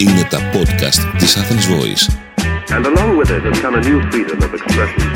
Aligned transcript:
Είναι 0.00 0.26
τα 0.30 0.38
podcast 0.52 1.16
της 1.18 1.36
Athens 1.36 1.66
Voice. 1.72 2.04
And 2.76 2.86
along 2.86 3.18
with 3.18 3.30
it 3.30 3.42
has 3.48 3.60
come 3.60 3.74
a 3.74 3.82
new 3.88 4.00
freedom 4.10 4.38
of 4.42 4.52
expression. 4.54 5.10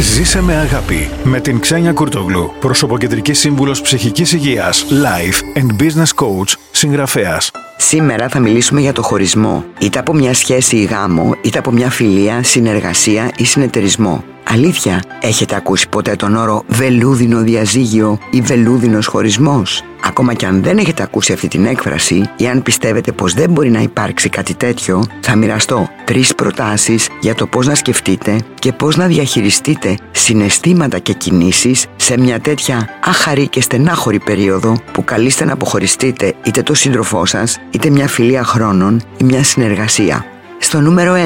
Ζήσε 0.00 0.42
με 0.42 0.54
αγάπη 0.54 1.10
με 1.24 1.40
την 1.40 1.60
Ξένια 1.60 1.92
Κουρτογλου, 1.92 2.52
προσωποκεντρική 2.60 3.32
σύμβουλος 3.32 3.80
ψυχικής 3.80 4.32
υγείας, 4.32 4.86
life 4.90 5.58
and 5.58 5.82
business 5.82 6.24
coach, 6.24 6.54
συγγραφέας. 6.70 7.50
Σήμερα 7.82 8.28
θα 8.28 8.38
μιλήσουμε 8.38 8.80
για 8.80 8.92
το 8.92 9.02
χωρισμό, 9.02 9.64
είτε 9.78 9.98
από 9.98 10.14
μια 10.14 10.34
σχέση 10.34 10.76
ή 10.76 10.84
γάμο, 10.84 11.34
είτε 11.42 11.58
από 11.58 11.70
μια 11.70 11.90
φιλία, 11.90 12.42
συνεργασία 12.42 13.30
ή 13.36 13.44
συνεταιρισμό. 13.44 14.24
Αλήθεια, 14.44 15.02
έχετε 15.20 15.56
ακούσει 15.56 15.88
ποτέ 15.88 16.16
τον 16.16 16.36
όρο 16.36 16.64
βελούδινο 16.68 17.40
διαζύγιο 17.40 18.18
ή 18.30 18.40
βελούδινος 18.40 19.06
χωρισμός; 19.06 19.84
Ακόμα 20.04 20.34
και 20.34 20.46
αν 20.46 20.62
δεν 20.62 20.78
έχετε 20.78 21.02
ακούσει 21.02 21.32
αυτή 21.32 21.48
την 21.48 21.66
έκφραση 21.66 22.30
ή 22.36 22.46
αν 22.46 22.62
πιστεύετε 22.62 23.12
πως 23.12 23.34
δεν 23.34 23.50
μπορεί 23.50 23.70
να 23.70 23.80
υπάρξει 23.80 24.28
κάτι 24.28 24.54
τέτοιο, 24.54 25.04
θα 25.20 25.36
μοιραστώ 25.36 25.88
τρεις 26.10 26.34
προτάσεις 26.34 27.08
για 27.20 27.34
το 27.34 27.46
πώς 27.46 27.66
να 27.66 27.74
σκεφτείτε 27.74 28.40
και 28.54 28.72
πώς 28.72 28.96
να 28.96 29.06
διαχειριστείτε 29.06 29.96
συναισθήματα 30.10 30.98
και 30.98 31.12
κινήσεις 31.12 31.86
σε 31.96 32.18
μια 32.18 32.40
τέτοια 32.40 32.88
άχαρη 33.04 33.48
και 33.48 33.60
στενάχωρη 33.60 34.18
περίοδο 34.18 34.76
που 34.92 35.04
καλείστε 35.04 35.44
να 35.44 35.52
αποχωριστείτε 35.52 36.34
είτε 36.42 36.62
το 36.62 36.74
σύντροφό 36.74 37.26
σας, 37.26 37.58
είτε 37.70 37.90
μια 37.90 38.08
φιλία 38.08 38.44
χρόνων 38.44 39.02
ή 39.16 39.24
μια 39.24 39.44
συνεργασία. 39.44 40.24
Στο 40.58 40.80
νούμερο 40.80 41.14
1. 41.14 41.18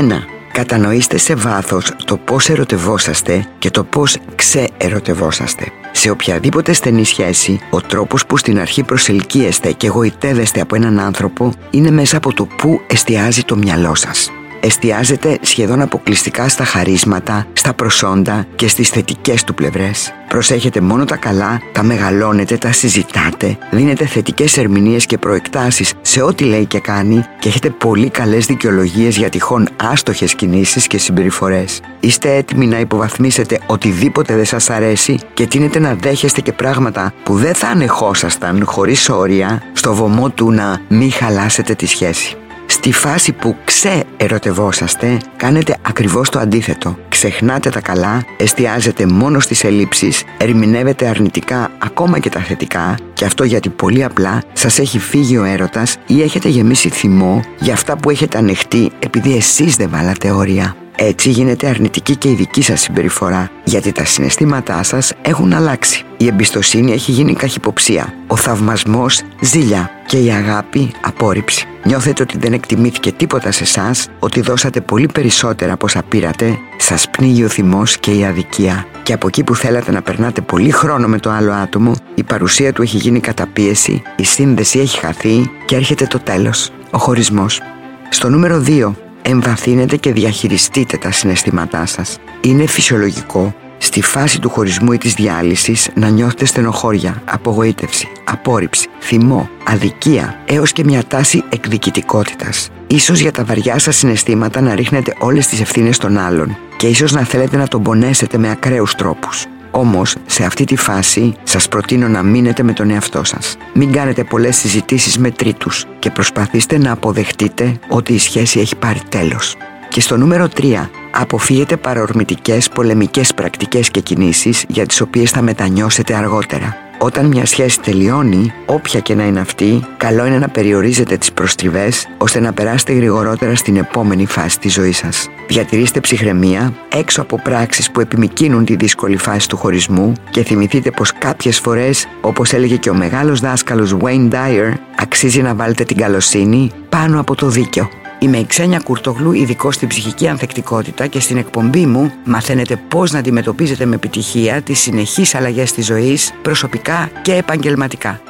Κατανοήστε 0.53 1.17
σε 1.19 1.35
βάθος 1.35 1.93
το 2.05 2.17
πώς 2.17 2.49
ερωτευόσαστε 2.49 3.49
και 3.59 3.71
το 3.71 3.85
πώς 3.85 4.17
ξεερωτευόσαστε. 4.35 5.65
Σε 5.93 6.11
οποιαδήποτε 6.11 6.73
στενή 6.73 7.05
σχέση, 7.05 7.61
ο 7.71 7.81
τρόπος 7.81 8.27
που 8.27 8.37
στην 8.37 8.61
αρχή 8.61 8.83
προσελκύεστε 8.83 9.73
και 9.73 9.87
εγωιτεύεστε 9.87 10.61
από 10.61 10.75
έναν 10.75 10.99
άνθρωπο 11.01 11.53
είναι 11.71 11.91
μέσα 11.91 12.17
από 12.17 12.35
το 12.35 12.47
πού 12.47 12.81
εστιάζει 12.87 13.43
το 13.43 13.57
μυαλό 13.57 13.95
σας 13.95 14.31
εστιάζεται 14.65 15.39
σχεδόν 15.41 15.81
αποκλειστικά 15.81 16.49
στα 16.49 16.65
χαρίσματα, 16.65 17.47
στα 17.53 17.75
προσόντα 17.75 18.47
και 18.55 18.69
στις 18.69 18.89
θετικές 18.89 19.45
του 19.45 19.55
πλευρές. 19.55 20.13
Προσέχετε 20.29 20.81
μόνο 20.81 21.05
τα 21.05 21.17
καλά, 21.17 21.61
τα 21.73 21.83
μεγαλώνετε, 21.83 22.57
τα 22.57 22.73
συζητάτε, 22.73 23.59
δίνετε 23.71 24.07
θετικές 24.07 24.57
ερμηνείες 24.57 25.07
και 25.07 25.19
προεκτάσεις 25.19 25.93
σε 26.01 26.23
ό,τι 26.23 26.45
λέει 26.45 26.67
και 26.67 26.79
κάνει 26.79 27.25
και 27.39 27.49
έχετε 27.49 27.71
πολύ 27.71 28.09
καλές 28.11 28.47
δικαιολογίες 28.47 29.17
για 29.17 29.29
τυχόν 29.29 29.69
άστοχες 29.77 30.35
κινήσεις 30.35 30.87
και 30.87 30.99
συμπεριφορές. 30.99 31.81
Είστε 32.01 32.35
έτοιμοι 32.35 32.67
να 32.67 32.79
υποβαθμίσετε 32.79 33.61
οτιδήποτε 33.67 34.35
δεν 34.35 34.45
σας 34.45 34.71
αρέσει 34.71 35.19
και 35.35 35.47
τίνετε 35.47 35.79
να 35.79 35.95
δέχεστε 35.95 36.41
και 36.41 36.53
πράγματα 36.53 37.13
που 37.23 37.35
δεν 37.37 37.55
θα 37.55 37.69
ανεχόσασταν 37.69 38.65
χωρίς 38.65 39.09
όρια 39.09 39.63
στο 39.73 39.95
βωμό 39.95 40.31
του 40.31 40.51
να 40.51 40.81
μην 40.89 41.13
χαλάσετε 41.13 41.75
τη 41.75 41.87
σχέση. 41.87 42.37
Στη 42.85 42.93
φάση 42.93 43.33
που 43.33 43.57
ξεερωτευόσαστε 43.65 45.19
κάνετε 45.37 45.77
ακριβώς 45.83 46.29
το 46.29 46.39
αντίθετο. 46.39 46.99
Ξεχνάτε 47.09 47.71
τα 47.71 47.81
καλά, 47.81 48.25
εστιάζετε 48.37 49.07
μόνο 49.07 49.41
στις 49.41 49.65
ελλείψεις, 49.65 50.25
ερμηνεύετε 50.39 51.07
αρνητικά 51.07 51.71
ακόμα 51.79 52.19
και 52.19 52.29
τα 52.29 52.41
θετικά 52.41 52.99
και 53.13 53.25
αυτό 53.25 53.45
γιατί 53.45 53.69
πολύ 53.69 54.05
απλά 54.05 54.43
σας 54.53 54.79
έχει 54.79 54.99
φύγει 54.99 55.37
ο 55.37 55.45
έρωτας 55.45 55.97
ή 56.07 56.23
έχετε 56.23 56.49
γεμίσει 56.49 56.89
θυμό 56.89 57.41
για 57.61 57.73
αυτά 57.73 57.97
που 57.97 58.11
έχετε 58.11 58.39
ανεχτεί 58.39 58.91
επειδή 58.99 59.37
εσείς 59.37 59.77
δεν 59.77 59.91
βάλατε 59.91 60.31
όρια. 60.31 60.77
Έτσι 60.97 61.31
γίνεται 61.31 61.69
αρνητική 61.69 62.17
και 62.17 62.29
η 62.29 62.35
δική 62.35 62.63
σας 62.63 62.81
συμπεριφορά, 62.81 63.51
γιατί 63.65 63.93
τα 63.93 64.05
συναισθήματά 64.05 64.83
σας 64.83 65.13
έχουν 65.23 65.53
αλλάξει. 65.53 66.03
Η 66.17 66.27
εμπιστοσύνη 66.27 66.93
έχει 66.93 67.13
γίνει 67.13 67.35
καχυποψία, 67.35 68.15
ο 68.27 68.37
θαυμασμός 68.37 69.23
ζήλια 69.41 69.91
και 70.07 70.19
η 70.19 70.31
αγάπη 70.31 70.93
απόρριψη. 71.01 71.67
Νιώθετε 71.85 72.23
ότι 72.23 72.39
δεν 72.39 72.53
εκτιμήθηκε 72.53 73.13
τίποτα 73.13 73.51
σε 73.51 73.63
εσάς, 73.63 74.09
ότι 74.19 74.41
δώσατε 74.41 74.81
πολύ 74.81 75.09
περισσότερα 75.13 75.73
από 75.73 75.85
όσα 75.87 76.03
πήρατε, 76.09 76.59
σας 76.77 77.11
πνίγει 77.11 77.45
ο 77.45 77.49
θυμός 77.49 77.99
και 77.99 78.11
η 78.11 78.25
αδικία. 78.25 78.87
Και 79.03 79.13
από 79.13 79.27
εκεί 79.27 79.45
που 79.45 79.55
θέλατε 79.55 79.93
να 79.93 80.03
περνάτε 80.03 80.41
πολύ 80.41 80.71
χρόνο 80.71 81.09
με 81.09 81.19
το 81.19 81.31
άλλο 81.31 81.53
άτομο, 81.53 81.95
η 82.15 82.23
παρουσία 82.23 82.73
του 82.73 82.83
έχει 82.83 82.97
γίνει 82.97 83.21
καταπίεση, 83.21 84.03
η 84.17 84.25
σύνδεση 84.25 84.79
έχει 84.79 84.99
χαθεί 84.99 85.51
και 85.65 85.77
έρχεται 85.77 86.07
το 86.07 86.19
τέλος, 86.19 86.71
ο 86.91 86.99
χωρισμός. 86.99 87.61
Στο 88.09 88.29
νούμερο 88.29 88.61
2, 88.61 88.95
εμβαθύνετε 89.25 89.97
και 89.97 90.13
διαχειριστείτε 90.13 90.97
τα 90.97 91.13
συναισθήματά 91.13 91.87
σας. 91.87 92.19
Είναι 92.41 92.67
φυσιολογικό 92.67 93.55
στη 93.79 94.03
φάση 94.03 94.41
του 94.41 94.49
χωρισμού 94.49 94.93
ή 94.93 94.99
της 94.99 95.15
διάλυσης 95.15 95.91
να 95.95 96.09
νιώθετε 96.09 96.45
στενοχώρια, 96.45 97.23
απογοήτευση, 97.25 98.09
απόρριψη, 98.25 98.89
θυμό, 99.01 99.49
αδικία 99.65 100.41
έως 100.45 100.73
και 100.73 100.85
μια 100.85 101.05
τάση 101.05 101.45
εκδικητικότητας. 101.49 102.71
Ίσως 102.87 103.21
για 103.21 103.31
τα 103.31 103.45
βαριά 103.45 103.79
σας 103.79 103.97
συναισθήματα 103.97 104.61
να 104.61 104.75
ρίχνετε 104.75 105.15
όλες 105.19 105.47
τις 105.47 105.61
ευθύνες 105.61 105.99
των 105.99 106.19
άλλων 106.19 106.57
και 106.77 106.87
ίσως 106.87 107.13
να 107.13 107.25
θέλετε 107.25 107.57
να 107.57 107.69
τον 107.69 107.83
πονέσετε 107.83 108.39
με 108.39 108.51
ακραίους 108.51 108.95
τρόπους. 108.95 109.47
Όμως, 109.77 110.17
σε 110.27 110.45
αυτή 110.45 110.65
τη 110.65 110.77
φάση, 110.77 111.35
σας 111.43 111.69
προτείνω 111.69 112.09
να 112.09 112.23
μείνετε 112.23 112.63
με 112.63 112.73
τον 112.73 112.91
εαυτό 112.91 113.25
σας. 113.25 113.57
Μην 113.75 113.93
κάνετε 113.93 114.25
πολλές 114.25 114.57
συζητήσεις 114.57 115.19
με 115.19 115.31
τρίτους 115.31 115.85
και 115.99 116.11
προσπαθήστε 116.11 116.79
να 116.79 116.93
αποδεχτείτε 116.93 117.79
ότι 117.89 118.13
η 118.13 118.19
σχέση 118.19 118.61
έχει 118.61 118.77
πάρει 118.77 119.01
τέλος. 119.09 119.57
Και 119.89 120.01
στο 120.01 120.17
νούμερο 120.17 120.49
3, 120.49 120.91
αποφύγετε 121.11 121.77
παρορμητικές 121.77 122.69
πολεμικές 122.69 123.35
πρακτικές 123.35 123.91
και 123.91 124.01
κινήσεις 124.01 124.65
για 124.69 124.87
τις 124.87 125.01
οποίες 125.01 125.31
θα 125.31 125.43
μετανιώσετε 125.43 126.15
αργότερα. 126.15 126.84
Όταν 126.99 127.27
μια 127.27 127.47
σχέση 127.47 127.81
τελειώνει, 127.81 128.53
όποια 128.67 129.01
και 129.01 129.15
να 129.15 129.27
είναι 129.27 129.41
αυτή, 129.41 129.87
καλό 129.97 130.27
είναι 130.27 130.39
να 130.39 130.49
περιορίζετε 130.49 131.17
τις 131.17 131.33
προστριβές 131.33 132.09
ώστε 132.19 132.41
να 132.41 132.53
περάσετε 132.53 132.93
γρηγορότερα 132.93 133.55
στην 133.55 133.77
επόμενη 133.77 134.27
φάση 134.27 134.59
της 134.59 134.73
ζωής 134.73 134.97
σας. 134.97 135.29
Διατηρήστε 135.49 136.01
ψυχραιμία 136.01 136.73
έξω 136.93 137.23
από 137.23 137.41
πράξεις 137.43 137.91
που 137.91 138.01
επιμικίνουν 138.01 138.65
τη 138.65 138.77
δύσκολη 138.77 139.17
φάση 139.17 139.49
του 139.49 139.57
χωρισμού 139.57 140.13
και 140.31 140.43
θυμηθείτε 140.43 140.91
πως 140.91 141.13
κάποιες 141.13 141.59
φορές, 141.59 142.09
όπως 142.21 142.53
έλεγε 142.53 142.77
και 142.77 142.91
ο 142.91 142.95
μεγάλος 142.95 143.41
δάσκαλος 143.41 143.97
Wayne 144.03 144.31
Dyer, 144.31 144.73
αξίζει 144.97 145.43
να 145.43 145.55
βάλετε 145.55 145.85
την 145.85 145.97
καλοσύνη 145.97 146.71
πάνω 146.89 147.21
από 147.21 147.35
το 147.35 147.49
δίκιο. 147.49 147.89
Είμαι 148.25 148.39
η 148.39 148.45
Ξένια 148.45 148.79
Κουρτογλού, 148.79 149.33
ειδικός 149.33 149.75
στην 149.75 149.89
ψυχική 149.89 150.29
ανθεκτικότητα 150.29 151.07
και 151.07 151.21
στην 151.21 151.37
εκπομπή 151.37 151.87
μου 151.87 152.13
μαθαίνετε 152.25 152.77
πώς 152.77 153.13
να 153.13 153.19
αντιμετωπίζετε 153.19 153.85
με 153.85 153.95
επιτυχία 153.95 154.63
τις 154.63 154.79
συνεχείς 154.81 155.35
αλλαγές 155.35 155.73
της 155.73 155.87
ζωής, 155.87 156.33
προσωπικά 156.43 157.11
και 157.23 157.35
επαγγελματικά. 157.35 158.21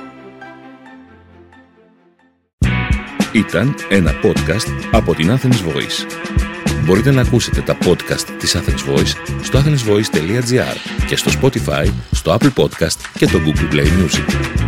Ήταν 3.32 3.74
ένα 3.88 4.10
podcast 4.22 4.68
από 4.92 5.14
την 5.14 5.30
Athens 5.30 5.70
Voice. 5.70 6.06
Μπορείτε 6.84 7.10
να 7.10 7.20
ακούσετε 7.20 7.60
τα 7.60 7.76
podcast 7.84 8.26
της 8.38 8.56
Athens 8.56 8.92
Voice 8.92 9.14
στο 9.42 9.58
athensvoice.gr 9.58 11.04
και 11.06 11.16
στο 11.16 11.30
Spotify, 11.40 11.88
στο 12.10 12.36
Apple 12.40 12.62
Podcast 12.62 12.98
και 13.18 13.26
το 13.26 13.38
Google 13.44 13.74
Play 13.74 13.86
Music. 13.86 14.63